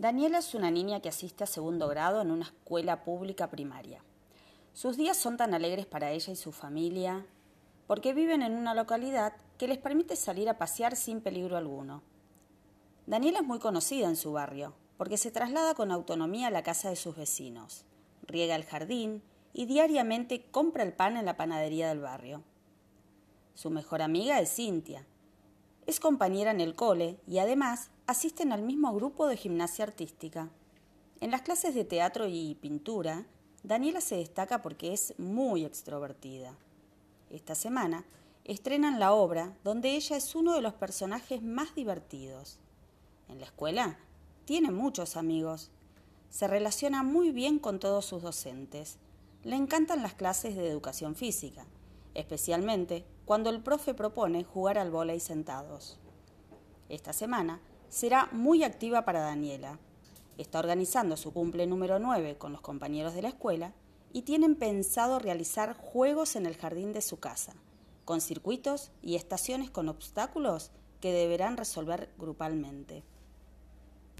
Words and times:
Daniela 0.00 0.38
es 0.38 0.54
una 0.54 0.70
niña 0.70 1.00
que 1.00 1.10
asiste 1.10 1.44
a 1.44 1.46
segundo 1.46 1.86
grado 1.86 2.22
en 2.22 2.30
una 2.30 2.46
escuela 2.46 3.04
pública 3.04 3.50
primaria. 3.50 4.02
Sus 4.72 4.96
días 4.96 5.18
son 5.18 5.36
tan 5.36 5.52
alegres 5.52 5.84
para 5.84 6.10
ella 6.10 6.32
y 6.32 6.36
su 6.36 6.52
familia 6.52 7.26
porque 7.86 8.14
viven 8.14 8.40
en 8.40 8.54
una 8.54 8.72
localidad 8.72 9.34
que 9.58 9.68
les 9.68 9.76
permite 9.76 10.16
salir 10.16 10.48
a 10.48 10.56
pasear 10.56 10.96
sin 10.96 11.20
peligro 11.20 11.58
alguno. 11.58 12.02
Daniela 13.06 13.40
es 13.40 13.46
muy 13.46 13.58
conocida 13.58 14.08
en 14.08 14.16
su 14.16 14.32
barrio 14.32 14.72
porque 14.96 15.18
se 15.18 15.30
traslada 15.30 15.74
con 15.74 15.92
autonomía 15.92 16.46
a 16.46 16.50
la 16.50 16.62
casa 16.62 16.88
de 16.88 16.96
sus 16.96 17.14
vecinos, 17.14 17.84
riega 18.22 18.56
el 18.56 18.64
jardín 18.64 19.22
y 19.52 19.66
diariamente 19.66 20.46
compra 20.50 20.82
el 20.82 20.94
pan 20.94 21.18
en 21.18 21.26
la 21.26 21.36
panadería 21.36 21.90
del 21.90 22.00
barrio. 22.00 22.42
Su 23.52 23.68
mejor 23.68 24.00
amiga 24.00 24.40
es 24.40 24.54
Cintia. 24.54 25.06
Es 25.86 26.00
compañera 26.00 26.52
en 26.52 26.62
el 26.62 26.74
cole 26.74 27.20
y 27.26 27.36
además 27.36 27.90
asisten 28.10 28.50
al 28.52 28.62
mismo 28.62 28.92
grupo 28.92 29.28
de 29.28 29.36
gimnasia 29.36 29.84
artística. 29.84 30.50
En 31.20 31.30
las 31.30 31.42
clases 31.42 31.76
de 31.76 31.84
teatro 31.84 32.26
y 32.26 32.56
pintura, 32.56 33.24
Daniela 33.62 34.00
se 34.00 34.16
destaca 34.16 34.62
porque 34.62 34.92
es 34.92 35.14
muy 35.16 35.64
extrovertida. 35.64 36.56
Esta 37.30 37.54
semana 37.54 38.04
estrenan 38.42 38.98
la 38.98 39.12
obra 39.12 39.56
donde 39.62 39.94
ella 39.94 40.16
es 40.16 40.34
uno 40.34 40.54
de 40.54 40.60
los 40.60 40.74
personajes 40.74 41.40
más 41.40 41.76
divertidos. 41.76 42.58
En 43.28 43.38
la 43.38 43.46
escuela 43.46 43.96
tiene 44.44 44.72
muchos 44.72 45.16
amigos. 45.16 45.70
Se 46.30 46.48
relaciona 46.48 47.04
muy 47.04 47.30
bien 47.30 47.60
con 47.60 47.78
todos 47.78 48.06
sus 48.06 48.22
docentes. 48.22 48.98
Le 49.44 49.54
encantan 49.54 50.02
las 50.02 50.14
clases 50.14 50.56
de 50.56 50.66
educación 50.66 51.14
física, 51.14 51.64
especialmente 52.14 53.04
cuando 53.24 53.50
el 53.50 53.62
profe 53.62 53.94
propone 53.94 54.42
jugar 54.42 54.78
al 54.78 54.90
vóley 54.90 55.20
sentados. 55.20 56.00
Esta 56.88 57.12
semana 57.12 57.60
será 57.90 58.28
muy 58.32 58.62
activa 58.62 59.04
para 59.04 59.20
Daniela. 59.20 59.78
Está 60.38 60.60
organizando 60.60 61.16
su 61.16 61.32
cumple 61.32 61.66
número 61.66 61.98
9 61.98 62.38
con 62.38 62.52
los 62.52 62.62
compañeros 62.62 63.14
de 63.14 63.22
la 63.22 63.28
escuela 63.28 63.74
y 64.12 64.22
tienen 64.22 64.54
pensado 64.54 65.18
realizar 65.18 65.76
juegos 65.76 66.36
en 66.36 66.46
el 66.46 66.56
jardín 66.56 66.92
de 66.92 67.02
su 67.02 67.18
casa, 67.18 67.52
con 68.04 68.20
circuitos 68.20 68.90
y 69.02 69.16
estaciones 69.16 69.70
con 69.70 69.88
obstáculos 69.88 70.70
que 71.00 71.12
deberán 71.12 71.56
resolver 71.56 72.10
grupalmente. 72.16 73.02